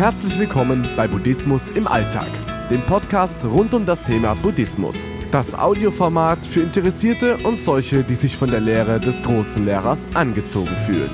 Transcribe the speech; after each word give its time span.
Herzlich 0.00 0.38
willkommen 0.38 0.88
bei 0.96 1.06
Buddhismus 1.06 1.68
im 1.74 1.86
Alltag, 1.86 2.30
dem 2.70 2.80
Podcast 2.80 3.44
rund 3.44 3.74
um 3.74 3.84
das 3.84 4.02
Thema 4.02 4.32
Buddhismus. 4.32 5.06
Das 5.30 5.54
Audioformat 5.54 6.38
für 6.38 6.62
Interessierte 6.62 7.36
und 7.36 7.58
solche, 7.58 8.02
die 8.02 8.14
sich 8.14 8.34
von 8.34 8.50
der 8.50 8.60
Lehre 8.60 8.98
des 8.98 9.22
großen 9.22 9.62
Lehrers 9.62 10.06
angezogen 10.14 10.74
fühlen. 10.86 11.10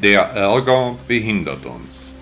Der 0.00 0.20
Ärger 0.20 0.94
behindert 1.08 1.66
uns. 1.66 2.14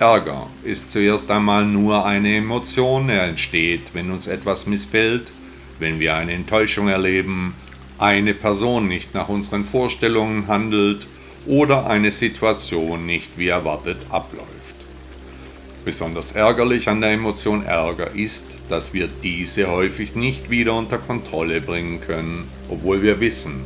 Ärger 0.00 0.48
ist 0.64 0.90
zuerst 0.90 1.30
einmal 1.30 1.64
nur 1.64 2.04
eine 2.04 2.38
Emotion, 2.38 3.08
er 3.08 3.28
entsteht, 3.28 3.94
wenn 3.94 4.10
uns 4.10 4.26
etwas 4.26 4.66
missfällt, 4.66 5.30
wenn 5.78 6.00
wir 6.00 6.16
eine 6.16 6.32
Enttäuschung 6.32 6.88
erleben, 6.88 7.54
eine 7.98 8.34
Person 8.34 8.88
nicht 8.88 9.14
nach 9.14 9.28
unseren 9.28 9.64
Vorstellungen 9.64 10.46
handelt 10.46 11.06
oder 11.46 11.86
eine 11.86 12.10
Situation 12.10 13.06
nicht 13.06 13.36
wie 13.36 13.48
erwartet 13.48 13.98
abläuft. 14.10 14.48
Besonders 15.84 16.32
ärgerlich 16.32 16.88
an 16.88 17.00
der 17.00 17.12
Emotion 17.12 17.64
Ärger 17.64 18.10
ist, 18.14 18.60
dass 18.68 18.92
wir 18.92 19.08
diese 19.22 19.70
häufig 19.70 20.14
nicht 20.14 20.50
wieder 20.50 20.74
unter 20.74 20.98
Kontrolle 20.98 21.60
bringen 21.60 22.00
können, 22.00 22.48
obwohl 22.68 23.02
wir 23.02 23.20
wissen, 23.20 23.64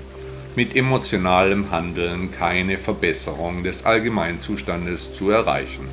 mit 0.54 0.76
emotionalem 0.76 1.70
Handeln 1.70 2.30
keine 2.30 2.78
Verbesserung 2.78 3.64
des 3.64 3.84
Allgemeinzustandes 3.84 5.14
zu 5.14 5.30
erreichen. 5.30 5.88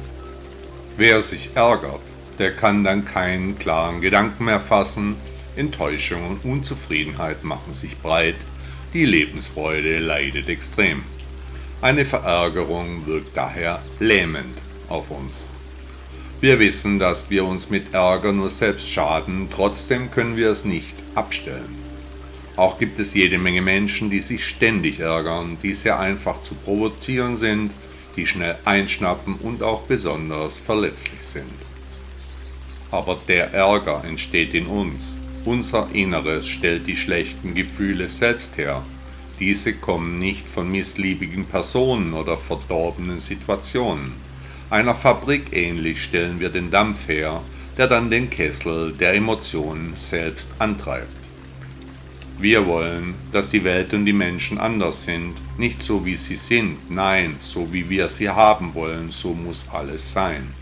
Wer 0.98 1.22
sich 1.22 1.52
ärgert, 1.56 2.02
der 2.38 2.52
kann 2.52 2.84
dann 2.84 3.06
keinen 3.06 3.58
klaren 3.58 4.02
Gedanken 4.02 4.46
mehr 4.46 4.60
fassen 4.60 5.16
Enttäuschung 5.56 6.28
und 6.28 6.46
Unzufriedenheit 6.46 7.44
machen 7.44 7.74
sich 7.74 7.98
breit, 7.98 8.38
die 8.94 9.06
Lebensfreude 9.06 10.00
leidet 10.00 10.50
extrem. 10.50 11.04
Eine 11.82 12.06
Verärgerung 12.06 13.06
wirkt 13.06 13.38
daher 13.38 13.82
lähmend 14.00 14.62
auf 14.88 15.12
uns. 15.12 15.50
Wir 16.42 16.60
wissen, 16.60 17.00
dass 17.00 17.30
wir 17.30 17.46
uns 17.46 17.70
mit 17.70 17.94
Ärger 17.94 18.32
nur 18.32 18.50
selbst 18.50 18.90
schaden, 18.90 19.50
trotzdem 19.54 20.10
können 20.10 20.38
wir 20.38 20.50
es 20.50 20.66
nicht 20.66 20.96
abstellen. 21.14 21.76
Auch 22.56 22.78
gibt 22.78 23.00
es 23.00 23.14
jede 23.14 23.38
Menge 23.38 23.62
Menschen, 23.62 24.10
die 24.10 24.20
sich 24.20 24.46
ständig 24.46 25.00
ärgern, 25.00 25.58
die 25.64 25.74
sehr 25.74 26.00
einfach 26.00 26.42
zu 26.42 26.56
provozieren 26.56 27.36
sind, 27.36 27.74
die 28.16 28.26
schnell 28.26 28.58
einschnappen 28.66 29.36
und 29.36 29.64
auch 29.64 29.84
besonders 29.84 30.60
verletzlich 30.60 31.24
sind. 31.24 31.46
Aber 32.92 33.18
der 33.28 33.54
Ärger 33.54 34.04
entsteht 34.04 34.54
in 34.54 34.66
uns, 34.66 35.20
unser 35.46 35.88
Inneres 35.94 36.48
stellt 36.48 36.88
die 36.88 36.96
schlechten 36.96 37.56
Gefühle 37.56 38.08
selbst 38.08 38.58
her. 38.58 38.84
Diese 39.40 39.74
kommen 39.74 40.20
nicht 40.20 40.48
von 40.48 40.70
missliebigen 40.70 41.46
Personen 41.46 42.14
oder 42.14 42.38
verdorbenen 42.38 43.20
Situationen. 43.20 44.12
Einer 44.70 44.94
Fabrik 44.94 45.54
ähnlich 45.54 46.04
stellen 46.04 46.40
wir 46.40 46.50
den 46.50 46.72
Dampf 46.72 47.08
her, 47.08 47.42
der 47.78 47.88
dann 47.88 48.12
den 48.12 48.30
Kessel 48.30 48.94
der 48.94 49.14
Emotionen 49.14 49.96
selbst 49.96 50.52
antreibt. 50.60 51.08
Wir 52.38 52.66
wollen, 52.68 53.16
dass 53.32 53.50
die 53.50 53.64
Welt 53.64 53.94
und 53.94 54.06
die 54.06 54.14
Menschen 54.14 54.58
anders 54.58 55.04
sind, 55.04 55.34
nicht 55.58 55.82
so 55.82 56.06
wie 56.06 56.16
sie 56.16 56.36
sind, 56.36 56.90
nein, 56.90 57.36
so 57.40 57.74
wie 57.74 57.90
wir 57.90 58.08
sie 58.08 58.30
haben 58.30 58.74
wollen, 58.74 59.12
so 59.12 59.34
muss 59.34 59.68
alles 59.74 60.12
sein. 60.12 60.54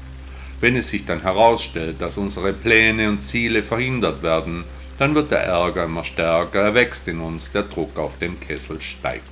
Wenn 0.59 0.75
es 0.75 0.89
sich 0.89 1.05
dann 1.05 1.21
herausstellt, 1.21 2.01
dass 2.01 2.17
unsere 2.17 2.51
Pläne 2.51 3.09
und 3.09 3.21
Ziele 3.21 3.61
verhindert 3.61 4.23
werden, 4.23 4.63
dann 4.97 5.13
wird 5.13 5.29
der 5.29 5.43
Ärger 5.43 5.85
immer 5.85 6.03
stärker, 6.03 6.61
er 6.61 6.73
wächst 6.73 7.07
in 7.07 7.19
uns, 7.19 7.51
der 7.51 7.63
Druck 7.63 7.99
auf 7.99 8.17
dem 8.17 8.39
Kessel 8.39 8.81
steigt. 8.81 9.23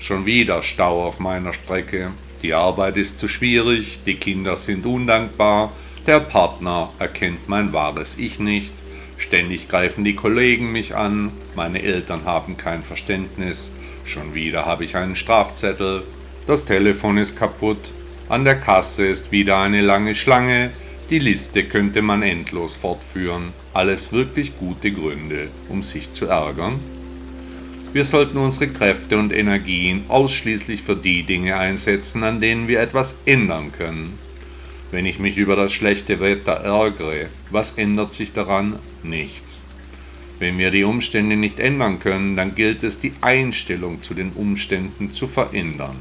Schon 0.00 0.26
wieder 0.26 0.62
Stau 0.64 1.06
auf 1.06 1.20
meiner 1.20 1.52
Strecke, 1.52 2.10
die 2.42 2.54
Arbeit 2.54 2.96
ist 2.96 3.18
zu 3.18 3.28
schwierig, 3.28 4.00
die 4.04 4.16
Kinder 4.16 4.56
sind 4.56 4.86
undankbar, 4.86 5.72
der 6.06 6.18
Partner 6.18 6.88
erkennt 6.98 7.48
mein 7.48 7.72
wahres 7.72 8.18
Ich 8.18 8.40
nicht, 8.40 8.72
ständig 9.18 9.68
greifen 9.68 10.02
die 10.02 10.16
Kollegen 10.16 10.72
mich 10.72 10.96
an, 10.96 11.30
meine 11.54 11.82
Eltern 11.82 12.24
haben 12.24 12.56
kein 12.56 12.82
Verständnis, 12.82 13.70
schon 14.04 14.34
wieder 14.34 14.66
habe 14.66 14.82
ich 14.82 14.96
einen 14.96 15.14
Strafzettel, 15.14 16.02
das 16.48 16.64
Telefon 16.64 17.18
ist 17.18 17.36
kaputt, 17.36 17.92
an 18.30 18.44
der 18.44 18.54
Kasse 18.54 19.06
ist 19.06 19.32
wieder 19.32 19.58
eine 19.58 19.80
lange 19.80 20.14
Schlange, 20.14 20.70
die 21.10 21.18
Liste 21.18 21.64
könnte 21.64 22.00
man 22.00 22.22
endlos 22.22 22.76
fortführen, 22.76 23.52
alles 23.74 24.12
wirklich 24.12 24.56
gute 24.56 24.92
Gründe, 24.92 25.48
um 25.68 25.82
sich 25.82 26.12
zu 26.12 26.26
ärgern. 26.26 26.78
Wir 27.92 28.04
sollten 28.04 28.38
unsere 28.38 28.68
Kräfte 28.68 29.18
und 29.18 29.32
Energien 29.32 30.04
ausschließlich 30.06 30.82
für 30.82 30.94
die 30.94 31.24
Dinge 31.24 31.56
einsetzen, 31.56 32.22
an 32.22 32.40
denen 32.40 32.68
wir 32.68 32.78
etwas 32.80 33.16
ändern 33.24 33.72
können. 33.72 34.16
Wenn 34.92 35.06
ich 35.06 35.18
mich 35.18 35.36
über 35.36 35.56
das 35.56 35.72
schlechte 35.72 36.20
Wetter 36.20 36.52
ärgere, 36.52 37.26
was 37.50 37.72
ändert 37.72 38.12
sich 38.12 38.32
daran? 38.32 38.78
Nichts. 39.02 39.66
Wenn 40.38 40.56
wir 40.56 40.70
die 40.70 40.84
Umstände 40.84 41.34
nicht 41.34 41.58
ändern 41.58 41.98
können, 41.98 42.36
dann 42.36 42.54
gilt 42.54 42.84
es, 42.84 43.00
die 43.00 43.12
Einstellung 43.22 44.02
zu 44.02 44.14
den 44.14 44.30
Umständen 44.30 45.12
zu 45.12 45.26
verändern. 45.26 45.96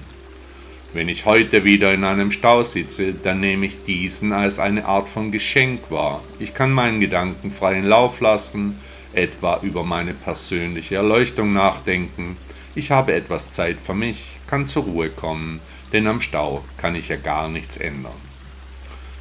Wenn 0.91 1.07
ich 1.07 1.25
heute 1.25 1.65
wieder 1.65 1.93
in 1.93 2.03
einem 2.03 2.31
Stau 2.31 2.63
sitze, 2.63 3.13
dann 3.13 3.41
nehme 3.41 3.67
ich 3.67 3.83
diesen 3.83 4.33
als 4.33 4.57
eine 4.57 4.85
Art 4.85 5.07
von 5.07 5.31
Geschenk 5.31 5.91
wahr. 5.91 6.23
Ich 6.39 6.55
kann 6.55 6.71
meinen 6.71 6.99
Gedanken 6.99 7.51
freien 7.51 7.85
Lauf 7.85 8.21
lassen, 8.21 8.79
etwa 9.13 9.59
über 9.61 9.83
meine 9.83 10.15
persönliche 10.15 10.95
Erleuchtung 10.95 11.53
nachdenken. 11.53 12.37
Ich 12.73 12.89
habe 12.89 13.13
etwas 13.13 13.51
Zeit 13.51 13.79
für 13.79 13.93
mich, 13.93 14.39
kann 14.47 14.65
zur 14.65 14.85
Ruhe 14.85 15.11
kommen, 15.11 15.61
denn 15.93 16.07
am 16.07 16.21
Stau 16.21 16.63
kann 16.77 16.95
ich 16.95 17.09
ja 17.09 17.17
gar 17.17 17.49
nichts 17.49 17.77
ändern. 17.77 18.11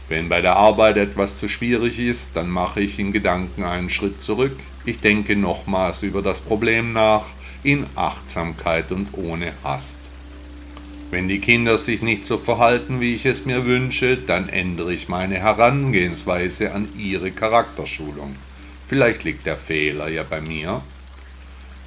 Wenn 0.08 0.30
bei 0.30 0.40
der 0.40 0.56
Arbeit 0.56 0.96
etwas 0.96 1.36
zu 1.36 1.48
schwierig 1.48 1.98
ist, 1.98 2.34
dann 2.34 2.48
mache 2.48 2.80
ich 2.80 2.98
in 2.98 3.12
Gedanken 3.12 3.64
einen 3.64 3.90
Schritt 3.90 4.22
zurück. 4.22 4.56
Ich 4.86 5.00
denke 5.00 5.36
nochmals 5.36 6.02
über 6.02 6.22
das 6.22 6.40
Problem 6.40 6.94
nach, 6.94 7.26
in 7.62 7.84
Achtsamkeit 7.94 8.90
und 8.90 9.08
ohne 9.12 9.52
Hast. 9.62 10.07
Wenn 11.10 11.26
die 11.26 11.40
Kinder 11.40 11.78
sich 11.78 12.02
nicht 12.02 12.26
so 12.26 12.36
verhalten, 12.36 13.00
wie 13.00 13.14
ich 13.14 13.24
es 13.24 13.46
mir 13.46 13.64
wünsche, 13.64 14.18
dann 14.18 14.50
ändere 14.50 14.92
ich 14.92 15.08
meine 15.08 15.36
Herangehensweise 15.36 16.72
an 16.72 16.86
ihre 16.98 17.30
Charakterschulung. 17.30 18.36
Vielleicht 18.86 19.24
liegt 19.24 19.46
der 19.46 19.56
Fehler 19.56 20.08
ja 20.08 20.22
bei 20.22 20.42
mir. 20.42 20.82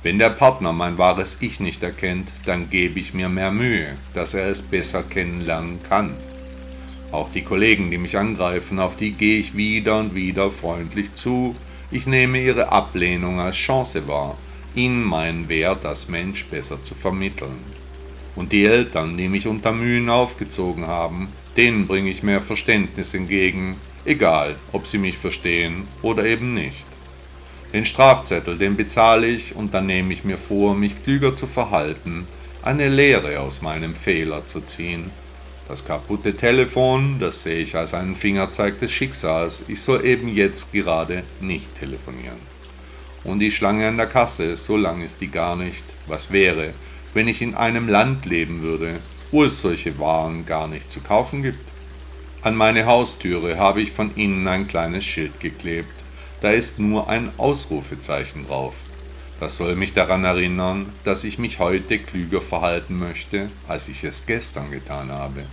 Wenn 0.02 0.18
der 0.18 0.32
Partner 0.32 0.74
mein 0.74 0.98
wahres 0.98 1.38
Ich 1.40 1.60
nicht 1.60 1.84
erkennt, 1.84 2.32
dann 2.46 2.72
gebe 2.72 3.00
ich 3.00 3.14
mir 3.14 3.30
mehr 3.30 3.52
Mühe, 3.52 3.96
dass 4.16 4.34
er 4.34 4.48
es 4.50 4.64
besser 4.64 5.04
kennenlernen 5.04 5.84
kann. 5.88 6.16
Auch 7.12 7.30
die 7.30 7.44
Kollegen, 7.44 7.92
die 7.92 8.00
mich 8.00 8.18
angreifen, 8.18 8.80
auf 8.80 8.96
die 8.96 9.12
gehe 9.12 9.40
ich 9.40 9.56
wieder 9.56 10.00
und 10.00 10.16
wieder 10.16 10.50
freundlich 10.50 11.14
zu. 11.14 11.56
Ich 11.92 12.08
nehme 12.08 12.40
ihre 12.40 12.72
Ablehnung 12.72 13.40
als 13.40 13.58
Chance 13.58 14.08
wahr, 14.08 14.36
ihnen 14.74 15.04
meinen 15.04 15.48
Wert 15.48 15.86
als 15.86 16.08
Mensch 16.08 16.46
besser 16.46 16.82
zu 16.82 16.96
vermitteln. 16.96 17.81
Und 18.36 18.52
die 18.52 18.66
Eltern, 18.66 19.18
die 19.18 19.28
mich 19.28 19.48
unter 19.48 19.72
Mühen 19.72 20.10
aufgezogen 20.10 20.88
haben, 20.88 21.30
denen 21.58 21.88
bringe 21.88 22.10
ich 22.10 22.24
mehr 22.24 22.42
Verständnis 22.42 23.14
entgegen, 23.14 23.76
egal 24.06 24.56
ob 24.72 24.88
sie 24.88 24.98
mich 24.98 25.18
verstehen 25.18 25.88
oder 26.02 26.26
eben 26.26 26.54
nicht. 26.54 26.86
Den 27.74 27.86
Strafzettel, 27.86 28.58
den 28.58 28.76
bezahle 28.76 29.28
ich 29.28 29.56
und 29.56 29.74
dann 29.74 29.86
nehme 29.86 30.14
ich 30.14 30.24
mir 30.24 30.38
vor, 30.38 30.76
mich 30.76 31.04
klüger 31.04 31.36
zu 31.36 31.48
verhalten, 31.48 32.28
eine 32.64 32.90
Lehre 32.90 33.40
aus 33.40 33.62
meinem 33.62 33.96
Fehler 33.96 34.46
zu 34.46 34.62
ziehen. 34.62 35.12
Das 35.68 35.86
kaputte 35.86 36.36
Telefon, 36.36 37.18
das 37.20 37.44
sehe 37.44 37.62
ich 37.62 37.78
als 37.78 37.94
einen 37.94 38.16
Fingerzeig 38.16 38.80
des 38.80 38.92
Schicksals, 38.92 39.66
ich 39.70 39.82
soll 39.82 40.06
eben 40.06 40.28
jetzt 40.28 40.74
gerade 40.74 41.24
nicht 41.40 41.74
telefonieren. 41.76 42.52
Und 43.24 43.40
die 43.40 43.52
Schlange 43.52 43.88
an 43.88 43.98
der 43.98 44.08
Kasse, 44.08 44.56
so 44.56 44.76
lang 44.76 45.02
ist 45.02 45.22
die 45.22 45.30
gar 45.30 45.56
nicht. 45.56 45.86
Was 46.08 46.34
wäre, 46.34 46.74
wenn 47.14 47.28
ich 47.28 47.42
in 47.42 47.56
einem 47.56 47.88
Land 47.88 48.26
leben 48.26 48.62
würde, 48.62 49.00
wo 49.32 49.44
es 49.44 49.62
solche 49.62 49.98
Waren 50.00 50.46
gar 50.46 50.68
nicht 50.68 50.92
zu 50.92 51.02
kaufen 51.02 51.42
gibt. 51.42 51.72
An 52.44 52.56
meine 52.56 52.86
Haustüre 52.86 53.58
habe 53.58 53.82
ich 53.82 53.92
von 53.92 54.16
innen 54.16 54.48
ein 54.48 54.68
kleines 54.68 55.04
Schild 55.04 55.40
geklebt. 55.40 55.94
Da 56.42 56.50
ist 56.50 56.80
nur 56.80 57.08
ein 57.08 57.32
Ausrufezeichen 57.38 58.48
drauf. 58.48 58.76
Das 59.40 59.58
soll 59.58 59.76
mich 59.76 59.94
daran 59.94 60.24
erinnern, 60.24 60.88
dass 61.04 61.24
ich 61.24 61.38
mich 61.38 61.60
heute 61.60 62.00
klüger 62.00 62.42
verhalten 62.42 62.98
möchte, 62.98 63.50
als 63.68 63.88
ich 63.88 64.04
es 64.04 64.26
gestern 64.26 64.72
getan 64.72 65.12
habe. 65.12 65.44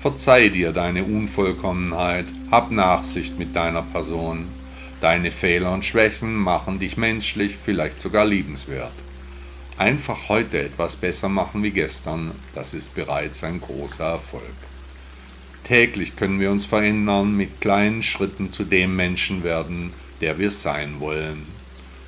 Verzeih 0.00 0.48
dir 0.48 0.72
deine 0.72 1.04
Unvollkommenheit, 1.04 2.32
hab 2.50 2.70
Nachsicht 2.70 3.38
mit 3.38 3.54
deiner 3.54 3.82
Person. 3.82 4.48
Deine 5.00 5.30
Fehler 5.30 5.72
und 5.72 5.84
Schwächen 5.84 6.34
machen 6.34 6.78
dich 6.78 6.96
menschlich, 6.96 7.56
vielleicht 7.56 8.00
sogar 8.00 8.24
liebenswert. 8.24 8.92
Einfach 9.80 10.28
heute 10.28 10.60
etwas 10.60 10.94
besser 10.94 11.30
machen 11.30 11.62
wie 11.62 11.70
gestern, 11.70 12.32
das 12.54 12.74
ist 12.74 12.94
bereits 12.94 13.42
ein 13.44 13.62
großer 13.62 14.04
Erfolg. 14.04 14.44
Täglich 15.64 16.16
können 16.16 16.38
wir 16.38 16.50
uns 16.50 16.66
verändern, 16.66 17.34
mit 17.34 17.62
kleinen 17.62 18.02
Schritten 18.02 18.50
zu 18.50 18.64
dem 18.64 18.94
Menschen 18.94 19.42
werden, 19.42 19.94
der 20.20 20.38
wir 20.38 20.50
sein 20.50 21.00
wollen. 21.00 21.46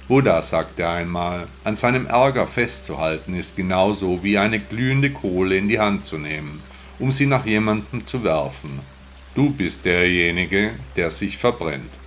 Buddha 0.06 0.42
sagte 0.42 0.86
einmal, 0.86 1.48
an 1.64 1.74
seinem 1.74 2.04
Ärger 2.04 2.46
festzuhalten 2.46 3.34
ist 3.34 3.56
genauso 3.56 4.22
wie 4.22 4.36
eine 4.36 4.60
glühende 4.60 5.08
Kohle 5.08 5.56
in 5.56 5.68
die 5.68 5.80
Hand 5.80 6.04
zu 6.04 6.18
nehmen, 6.18 6.60
um 6.98 7.10
sie 7.10 7.24
nach 7.24 7.46
jemandem 7.46 8.04
zu 8.04 8.22
werfen. 8.22 8.80
Du 9.34 9.48
bist 9.48 9.86
derjenige, 9.86 10.72
der 10.94 11.10
sich 11.10 11.38
verbrennt. 11.38 12.01